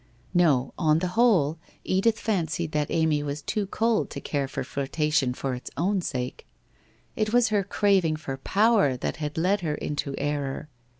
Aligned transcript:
No, 0.33 0.73
on 0.79 0.97
the 0.97 1.09
whole, 1.09 1.59
Edith 1.83 2.19
fancied 2.19 2.71
that 2.71 2.89
Amy 2.89 3.21
was 3.21 3.43
too 3.43 3.67
cold 3.67 4.09
to 4.09 4.19
care 4.19 4.47
for 4.47 4.63
flirtation 4.63 5.31
for 5.35 5.53
its 5.53 5.69
own 5.77 6.01
sake. 6.01 6.47
It 7.15 7.31
was 7.31 7.49
her 7.49 7.63
craving 7.63 8.15
for 8.15 8.37
power 8.37 8.97
that 8.97 9.17
had 9.17 9.37
led 9.37 9.61
her 9.61 9.75
into 9.75 10.15
error. 10.17 10.69